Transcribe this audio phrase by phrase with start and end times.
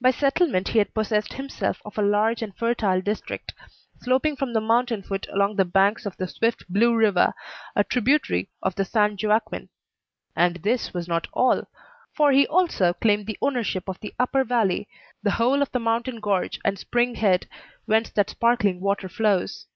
[0.00, 3.54] By settlement he had possessed himself of a large and fertile district,
[4.02, 7.34] sloping from the mountain foot along the banks of the swift Blue River,
[7.76, 9.68] a tributary of the San Joaquin.
[10.34, 11.68] And this was not all;
[12.12, 14.88] for he also claimed the ownership of the upper valley,
[15.22, 17.46] the whole of the mountain gorge and spring head,
[17.86, 19.66] whence that sparkling water flows.